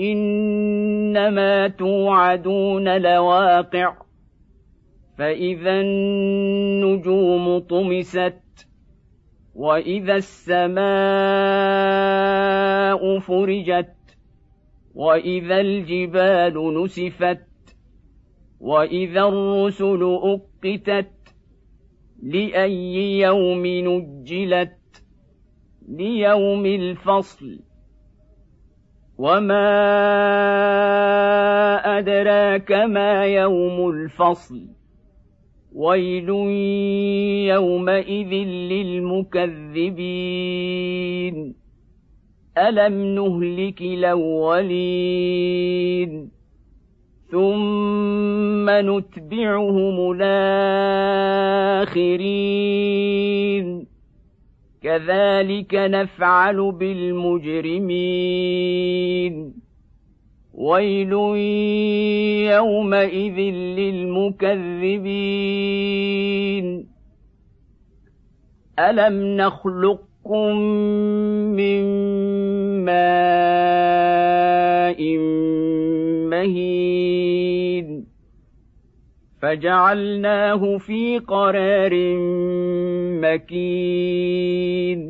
إنما 0.00 1.68
توعدون 1.68 3.02
لواقع. 3.02 3.94
فإذا 5.18 5.80
النجوم 5.80 7.58
طمست 7.58 8.42
وإذا 9.54 10.14
السماء 10.14 10.82
فرجت 13.18 13.94
وإذا 14.94 15.60
الجبال 15.60 16.82
نسفت 16.82 17.46
وإذا 18.60 19.22
الرسل 19.22 20.18
أقتت 20.22 21.10
لأي 22.22 23.18
يوم 23.18 23.66
نجلت؟ 23.66 24.78
ليوم 25.88 26.66
الفصل. 26.66 27.58
وما 29.22 29.68
ادراك 31.98 32.72
ما 32.72 33.24
يوم 33.24 33.90
الفصل 33.90 34.60
ويل 35.74 36.28
يومئذ 37.54 38.32
للمكذبين 38.72 39.94
الم 42.58 43.14
نهلك 43.14 43.82
الاولين 43.82 45.22
ثم 47.30 48.70
نتبعهم 48.70 50.12
الاخرين 50.12 51.92
كذلك 54.82 55.74
نفعل 55.74 56.72
بالمجرمين. 56.72 57.92
ويل 60.54 61.12
يومئذ 62.52 63.38
للمكذبين. 63.78 64.56
ألم 68.78 69.36
نخلقكم 69.36 70.56
من 71.56 71.82
ماء 72.84 73.22
مهين؟ 76.30 78.06
فجعلناه 79.42 80.78
في 80.78 81.18
قرار 81.18 81.92
مكين 83.24 85.00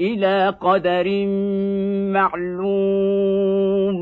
إلى 0.00 0.48
قدر 0.48 1.26
معلوم 2.12 3.96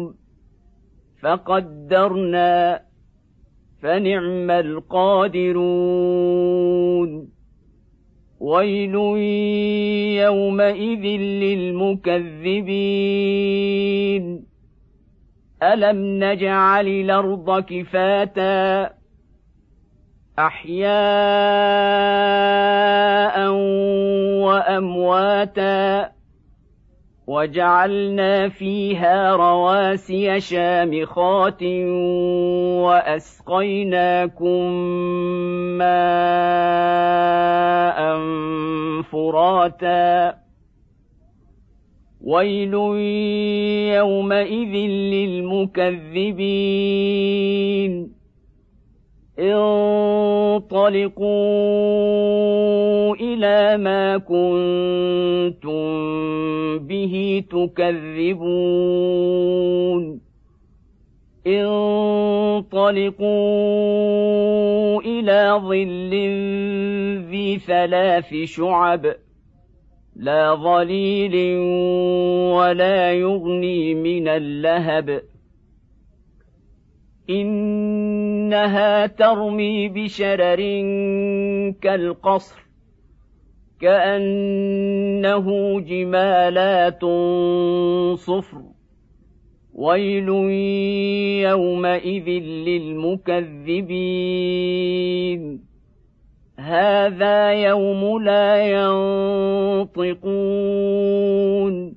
فقدرنا 1.22 2.82
فنعم 3.82 4.50
القادرون 4.50 5.90
ويل 8.40 8.94
يومئذ 10.24 11.04
للمكذبين 12.80 14.24
ألم 15.62 16.24
نجعل 16.24 16.88
الأرض 16.88 17.60
كفاتا 17.62 18.99
أحياء 20.46 20.90
وأمواتا 24.40 26.10
وجعلنا 27.26 28.48
فيها 28.48 29.36
رواسي 29.36 30.40
شامخات 30.40 31.62
وأسقيناكم 32.82 34.72
ماء 35.78 36.60
فراتا. 39.02 40.34
ويل 42.20 42.74
يومئذ 43.94 44.74
للمكذبين. 45.14 48.09
انطلقوا 49.38 50.70
إلى 53.14 53.76
ما 53.76 54.18
كنتم 54.18 55.80
به 56.78 57.44
تكذبون. 57.50 58.60
انطلقوا 61.46 63.30
إلى 65.02 65.60
ظل 65.62 66.10
ذي 67.30 67.58
ثلاث 67.58 68.34
شعب. 68.44 69.14
لا 70.16 70.54
ظليل 70.54 71.56
ولا 72.56 73.12
يغني 73.12 73.94
من 73.94 74.28
اللهب. 74.28 75.29
إنها 77.30 79.06
ترمي 79.06 79.88
بشرر 79.88 80.60
كالقصر 81.82 82.60
كأنه 83.80 85.80
جمالات 85.80 87.04
صفر 88.18 88.62
ويل 89.74 90.28
يومئذ 91.48 92.28
للمكذبين. 92.68 93.80
هذا 96.58 97.52
يوم 97.52 98.22
لا 98.22 98.66
ينطقون. 99.86 101.89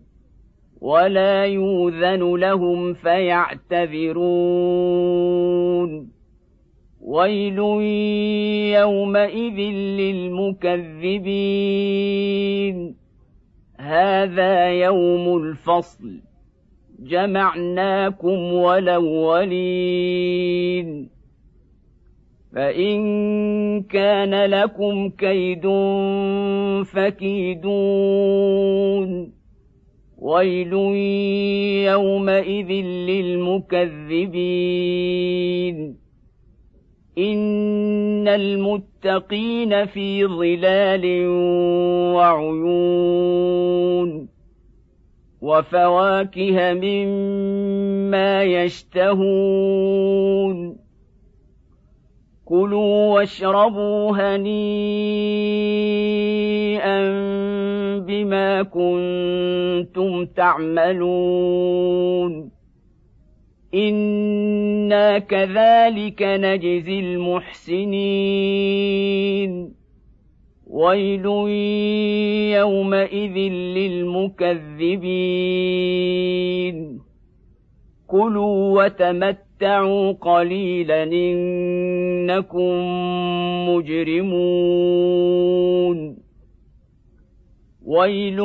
ولا 0.84 1.46
يوذن 1.46 2.36
لهم 2.36 2.94
فيعتذرون. 2.94 4.24
ويل 7.02 7.60
يومئذ 8.80 9.60
للمكذبين. 10.00 12.96
هذا 13.80 14.68
يوم 14.68 15.38
الفصل. 15.38 16.22
جمعناكم 17.00 18.54
ولولين 18.54 20.04
فإن 22.56 23.02
كان 23.82 24.46
لكم 24.46 25.10
كيد 25.10 25.68
فكيدون. 26.86 28.24
ويل 30.24 30.74
يومئذ 31.92 32.72
للمكذبين 33.10 34.38
ان 37.18 38.28
المتقين 38.28 39.86
في 39.86 40.26
ظلال 40.26 41.28
وعيون 42.16 43.30
وفواكه 45.42 46.74
مما 46.74 48.44
يشتهون 48.44 50.04
كلوا 52.54 53.14
واشربوا 53.14 54.12
هنيئا 54.12 54.50
بما 58.00 58.64
كنتم 58.64 60.26
تعملون. 60.26 61.32
أنا 63.76 65.20
كذلك 65.20 66.22
نجزي 66.22 67.00
المحسنين. 67.00 67.84
ويل 70.68 71.26
يومئذ 72.56 73.38
للمكذبين. 73.78 74.64
كلوا 78.14 78.84
وتمتعوا 78.84 80.12
قليلا 80.12 81.04
إنكم 81.04 82.74
مجرمون. 83.70 84.74
ويل 87.86 88.40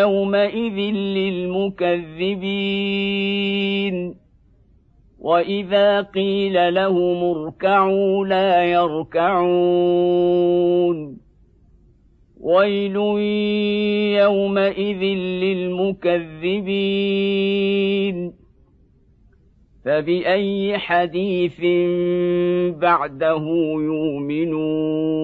يومئذ 0.00 0.78
للمكذبين. 0.92 2.24
وإذا 5.20 6.00
قيل 6.00 6.74
لهم 6.74 7.24
اركعوا 7.24 8.26
لا 8.26 8.64
يركعون. 8.64 9.64
ويل 12.44 12.96
يومئذ 14.20 15.02
للمكذبين 17.04 18.32
فباي 19.84 20.78
حديث 20.78 21.60
بعده 22.78 23.44
يؤمنون 23.80 25.14